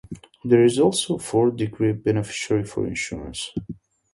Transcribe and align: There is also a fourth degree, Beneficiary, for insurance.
There 0.43 0.63
is 0.65 0.79
also 0.79 1.17
a 1.17 1.19
fourth 1.19 1.57
degree, 1.57 1.91
Beneficiary, 1.93 2.63
for 2.63 2.87
insurance. 2.87 3.51